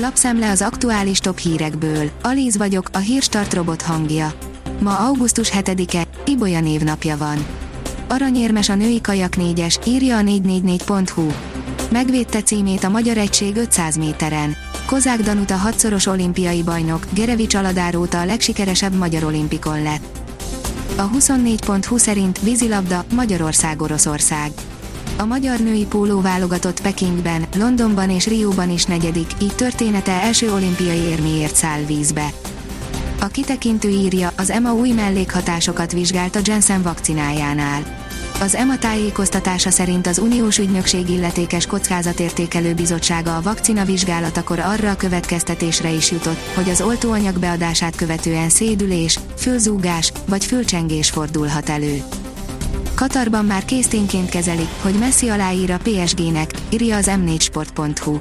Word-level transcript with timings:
Lapszemle 0.00 0.50
az 0.50 0.62
aktuális 0.62 1.18
top 1.18 1.38
hírekből. 1.38 2.10
Alíz 2.22 2.56
vagyok, 2.56 2.88
a 2.92 2.98
hírstart 2.98 3.54
robot 3.54 3.82
hangja. 3.82 4.32
Ma 4.80 4.98
augusztus 4.98 5.50
7-e, 5.54 6.06
Ibolya 6.26 6.60
névnapja 6.60 7.16
van. 7.16 7.46
Aranyérmes 8.08 8.68
a 8.68 8.74
női 8.74 9.00
kajak 9.00 9.32
4-es, 9.36 9.86
írja 9.86 10.16
a 10.16 10.20
444.hu. 10.20 11.26
Megvédte 11.90 12.42
címét 12.42 12.84
a 12.84 12.88
Magyar 12.88 13.16
Egység 13.16 13.56
500 13.56 13.96
méteren. 13.96 14.56
Kozák 14.86 15.20
Danuta 15.20 15.56
hatszoros 15.56 16.06
olimpiai 16.06 16.62
bajnok, 16.62 17.06
Gerevics 17.14 17.54
Aladár 17.54 17.96
óta 17.96 18.20
a 18.20 18.24
legsikeresebb 18.24 18.94
magyar 18.94 19.24
olimpikon 19.24 19.82
lett. 19.82 20.18
A 20.96 21.10
24.20 21.10 21.98
szerint 21.98 22.40
vízilabda 22.40 23.04
Magyarország-Oroszország. 23.14 24.50
A 25.20 25.24
magyar 25.24 25.58
női 25.58 25.86
póló 25.86 26.20
válogatott 26.20 26.80
Pekingben, 26.80 27.46
Londonban 27.56 28.10
és 28.10 28.26
Rióban 28.26 28.70
is 28.70 28.84
negyedik, 28.84 29.30
így 29.40 29.54
története 29.54 30.12
első 30.12 30.52
olimpiai 30.52 30.98
érméért 30.98 31.54
száll 31.54 31.80
vízbe. 31.82 32.28
A 33.20 33.26
kitekintő 33.26 33.88
írja, 33.88 34.32
az 34.36 34.50
EMA 34.50 34.72
új 34.72 34.90
mellékhatásokat 34.90 35.92
vizsgált 35.92 36.36
a 36.36 36.40
Jensen 36.44 36.82
vakcinájánál. 36.82 38.06
Az 38.40 38.54
EMA 38.54 38.78
tájékoztatása 38.78 39.70
szerint 39.70 40.06
az 40.06 40.18
Uniós 40.18 40.58
Ügynökség 40.58 41.08
illetékes 41.08 41.66
kockázatértékelő 41.66 42.74
bizottsága 42.74 43.36
a 43.36 43.42
vakcina 43.42 43.84
vizsgálatakor 43.84 44.58
arra 44.58 44.90
a 44.90 44.96
következtetésre 44.96 45.90
is 45.90 46.10
jutott, 46.10 46.40
hogy 46.54 46.68
az 46.68 46.80
oltóanyag 46.80 47.38
beadását 47.38 47.96
követően 47.96 48.48
szédülés, 48.48 49.18
fölzúgás 49.36 50.12
vagy 50.28 50.44
fölcsengés 50.44 51.10
fordulhat 51.10 51.68
elő. 51.68 52.02
Katarban 52.98 53.44
már 53.44 53.64
késztényként 53.64 54.28
kezelik, 54.28 54.68
hogy 54.80 54.94
Messi 54.98 55.28
aláír 55.28 55.70
a 55.70 55.78
PSG-nek, 55.82 56.50
írja 56.70 56.96
az 56.96 57.10
m4sport.hu. 57.10 58.18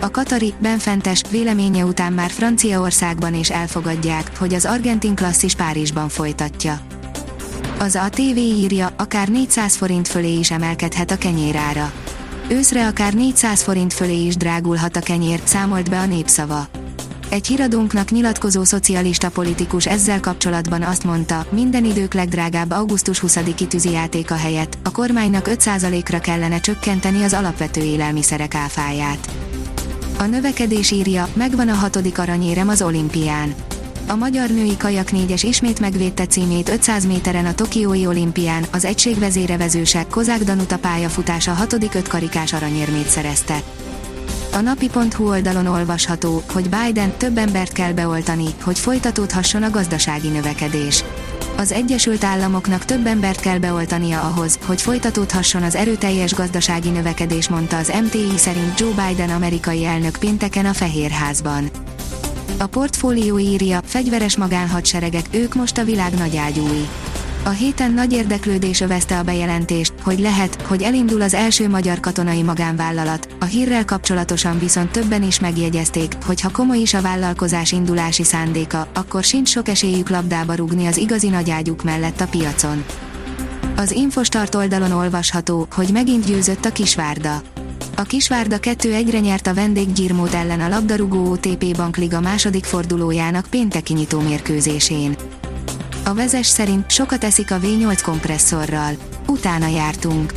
A 0.00 0.10
katari, 0.10 0.54
benfentes, 0.58 1.22
véleménye 1.30 1.84
után 1.84 2.12
már 2.12 2.30
Franciaországban 2.30 3.34
is 3.34 3.50
elfogadják, 3.50 4.38
hogy 4.38 4.54
az 4.54 4.64
argentin 4.64 5.14
klasszis 5.14 5.54
Párizsban 5.54 6.08
folytatja. 6.08 6.80
Az 7.78 7.94
a 7.94 8.08
TV 8.08 8.36
írja, 8.36 8.94
akár 8.96 9.28
400 9.28 9.76
forint 9.76 10.08
fölé 10.08 10.38
is 10.38 10.50
emelkedhet 10.50 11.10
a 11.10 11.18
kenyérára. 11.18 11.92
Őszre 12.48 12.86
akár 12.86 13.14
400 13.14 13.62
forint 13.62 13.92
fölé 13.92 14.26
is 14.26 14.36
drágulhat 14.36 14.96
a 14.96 15.00
kenyér, 15.00 15.40
számolt 15.44 15.90
be 15.90 15.98
a 15.98 16.06
népszava. 16.06 16.66
Egy 17.28 17.46
híradónknak 17.46 18.10
nyilatkozó 18.10 18.64
szocialista 18.64 19.30
politikus 19.30 19.86
ezzel 19.86 20.20
kapcsolatban 20.20 20.82
azt 20.82 21.04
mondta, 21.04 21.46
minden 21.50 21.84
idők 21.84 22.14
legdrágább 22.14 22.70
augusztus 22.70 23.22
20-i 23.26 23.66
tűzijátéka 23.66 24.34
helyett 24.34 24.78
a 24.82 24.90
kormánynak 24.90 25.48
5%-ra 25.50 26.18
kellene 26.18 26.60
csökkenteni 26.60 27.22
az 27.22 27.32
alapvető 27.32 27.80
élelmiszerek 27.80 28.54
áfáját. 28.54 29.30
A 30.18 30.24
növekedés 30.24 30.90
írja, 30.90 31.28
megvan 31.32 31.68
a 31.68 31.74
hatodik 31.74 32.18
aranyérem 32.18 32.68
az 32.68 32.82
olimpián. 32.82 33.54
A 34.06 34.14
magyar 34.14 34.50
női 34.50 34.76
kajak 34.76 35.12
négyes 35.12 35.42
ismét 35.42 35.80
megvédte 35.80 36.26
címét 36.26 36.68
500 36.68 37.06
méteren 37.06 37.46
a 37.46 37.54
Tokiói 37.54 38.06
olimpián, 38.06 38.64
az 38.72 38.84
egységvezérevezősek 38.84 40.08
Kozák 40.08 40.44
Danuta 40.44 40.78
pályafutása 40.78 41.52
hatodik 41.52 41.94
ötkarikás 41.94 42.52
aranyérmét 42.52 43.08
szerezte. 43.08 43.62
A 44.54 44.60
napi.hu 44.60 45.28
oldalon 45.28 45.66
olvasható, 45.66 46.42
hogy 46.52 46.68
Biden 46.68 47.12
több 47.16 47.38
embert 47.38 47.72
kell 47.72 47.92
beoltani, 47.92 48.46
hogy 48.62 48.78
folytatódhasson 48.78 49.62
a 49.62 49.70
gazdasági 49.70 50.28
növekedés. 50.28 51.04
Az 51.56 51.72
Egyesült 51.72 52.24
Államoknak 52.24 52.84
több 52.84 53.06
embert 53.06 53.40
kell 53.40 53.58
beoltania 53.58 54.20
ahhoz, 54.20 54.58
hogy 54.66 54.80
folytatódhasson 54.82 55.62
az 55.62 55.74
erőteljes 55.74 56.34
gazdasági 56.34 56.88
növekedés, 56.88 57.48
mondta 57.48 57.76
az 57.76 57.92
MTI 58.04 58.36
szerint 58.36 58.80
Joe 58.80 59.08
Biden 59.08 59.30
amerikai 59.30 59.84
elnök 59.84 60.16
pénteken 60.16 60.66
a 60.66 60.72
Fehérházban. 60.72 61.70
A 62.58 62.66
portfólió 62.66 63.38
írja, 63.38 63.80
fegyveres 63.84 64.36
magánhadseregek, 64.36 65.24
ők 65.30 65.54
most 65.54 65.78
a 65.78 65.84
világ 65.84 66.14
nagyágyúi. 66.14 66.88
A 67.46 67.50
héten 67.50 67.92
nagy 67.92 68.12
érdeklődés 68.12 68.80
övezte 68.80 69.18
a 69.18 69.22
bejelentést, 69.22 69.92
hogy 70.02 70.18
lehet, 70.18 70.62
hogy 70.62 70.82
elindul 70.82 71.22
az 71.22 71.34
első 71.34 71.68
magyar 71.68 72.00
katonai 72.00 72.42
magánvállalat, 72.42 73.28
a 73.40 73.44
hírrel 73.44 73.84
kapcsolatosan 73.84 74.58
viszont 74.58 74.90
többen 74.90 75.22
is 75.22 75.40
megjegyezték, 75.40 76.16
hogy 76.26 76.40
ha 76.40 76.50
komoly 76.50 76.78
is 76.78 76.94
a 76.94 77.00
vállalkozás 77.00 77.72
indulási 77.72 78.22
szándéka, 78.22 78.88
akkor 78.94 79.22
sincs 79.22 79.48
sok 79.48 79.68
esélyük 79.68 80.08
labdába 80.08 80.54
rugni 80.54 80.86
az 80.86 80.96
igazi 80.96 81.28
nagyágyuk 81.28 81.82
mellett 81.82 82.20
a 82.20 82.26
piacon. 82.26 82.84
Az 83.76 83.90
Infostart 83.90 84.54
oldalon 84.54 84.92
olvasható, 84.92 85.66
hogy 85.74 85.88
megint 85.92 86.24
győzött 86.24 86.64
a 86.64 86.72
Kisvárda. 86.72 87.42
A 87.96 88.02
Kisvárda 88.02 88.56
2-1-re 88.60 89.18
nyert 89.18 89.46
a 89.46 89.54
vendéggyirmót 89.54 90.34
ellen 90.34 90.60
a 90.60 90.68
labdarúgó 90.68 91.30
OTP 91.30 91.76
Bankliga 91.76 92.20
második 92.20 92.64
fordulójának 92.64 93.46
pénteki 93.50 93.92
nyitó 93.92 94.20
mérkőzésén. 94.20 95.16
A 96.06 96.14
vezes 96.14 96.46
szerint 96.46 96.90
sokat 96.90 97.24
eszik 97.24 97.50
a 97.50 97.58
V8 97.58 98.00
kompresszorral. 98.02 98.92
Utána 99.26 99.66
jártunk. 99.66 100.32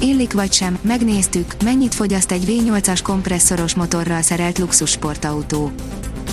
Illik 0.00 0.32
vagy 0.32 0.52
sem, 0.52 0.78
megnéztük, 0.82 1.54
mennyit 1.64 1.94
fogyaszt 1.94 2.32
egy 2.32 2.44
V8-as 2.46 3.00
kompresszoros 3.02 3.74
motorral 3.74 4.22
szerelt 4.22 4.58
luxussportautó. 4.58 5.72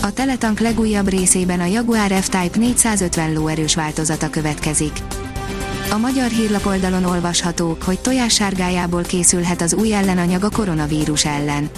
A 0.02 0.14
Teletank 0.14 0.60
legújabb 0.60 1.08
részében 1.10 1.60
a 1.60 1.66
Jaguar 1.66 2.12
F-Type 2.12 2.58
450 2.58 3.34
lóerős 3.34 3.76
változata 3.76 4.30
következik. 4.30 5.00
A 5.92 5.98
magyar 5.98 6.30
hírlapoldalon 6.30 7.04
olvasható, 7.04 7.78
hogy 7.86 8.00
tojássárgájából 8.00 9.02
készülhet 9.02 9.62
az 9.62 9.74
új 9.74 9.94
ellenanyag 9.94 10.44
a 10.44 10.50
koronavírus 10.50 11.26
ellen. 11.26 11.70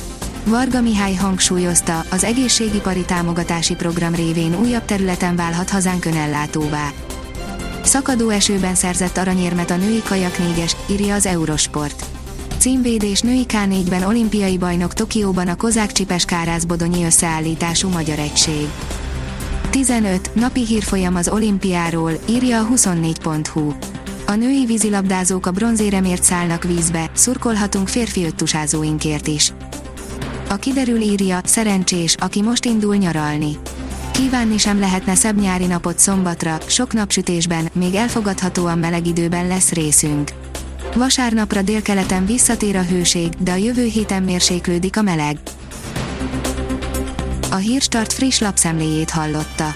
Varga 0.49 0.81
Mihály 0.81 1.13
hangsúlyozta, 1.13 2.03
az 2.11 2.23
egészségipari 2.23 3.05
támogatási 3.05 3.75
program 3.75 4.15
révén 4.15 4.59
újabb 4.59 4.85
területen 4.85 5.35
válhat 5.35 5.69
hazánk 5.69 6.05
önellátóvá. 6.05 6.89
Szakadó 7.83 8.29
esőben 8.29 8.75
szerzett 8.75 9.17
aranyérmet 9.17 9.69
a 9.69 9.75
női 9.75 10.01
kajak 10.05 10.37
négyes, 10.37 10.75
írja 10.89 11.15
az 11.15 11.25
Eurosport. 11.25 12.05
Címvédés 12.57 13.21
női 13.21 13.45
K4-ben 13.47 14.03
olimpiai 14.03 14.57
bajnok 14.57 14.93
Tokióban 14.93 15.47
a 15.47 15.55
Kozák 15.55 15.91
Csipes 15.91 16.25
Kárászbodonyi 16.25 17.03
összeállítású 17.03 17.89
magyar 17.89 18.19
egység. 18.19 18.67
15. 19.69 20.31
Napi 20.35 20.65
hírfolyam 20.65 21.15
az 21.15 21.29
olimpiáról, 21.29 22.11
írja 22.29 22.59
a 22.59 22.67
24.hu. 22.67 23.73
A 24.27 24.35
női 24.35 24.65
vízilabdázók 24.65 25.45
a 25.45 25.51
bronzéremért 25.51 26.23
szállnak 26.23 26.63
vízbe, 26.63 27.09
szurkolhatunk 27.13 27.87
férfi 27.87 28.25
öttusázóinkért 28.25 29.27
is. 29.27 29.53
A 30.49 30.55
kiderül 30.55 31.01
írja, 31.01 31.39
szerencsés, 31.43 32.15
aki 32.19 32.41
most 32.41 32.65
indul 32.65 32.95
nyaralni. 32.95 33.57
Kívánni 34.11 34.57
sem 34.57 34.79
lehetne 34.79 35.15
szebb 35.15 35.39
nyári 35.39 35.65
napot 35.65 35.99
szombatra, 35.99 36.57
sok 36.67 36.93
napsütésben, 36.93 37.69
még 37.73 37.95
elfogadhatóan 37.95 38.77
meleg 38.77 39.07
időben 39.07 39.47
lesz 39.47 39.71
részünk. 39.71 40.31
Vasárnapra 40.95 41.61
délkeleten 41.61 42.25
visszatér 42.25 42.75
a 42.75 42.83
hőség, 42.83 43.29
de 43.39 43.51
a 43.51 43.55
jövő 43.55 43.85
héten 43.85 44.23
mérséklődik 44.23 44.97
a 44.97 45.01
meleg. 45.01 45.37
A 47.51 47.55
Hírstart 47.55 48.13
friss 48.13 48.39
lapszemléjét 48.39 49.09
hallotta. 49.09 49.75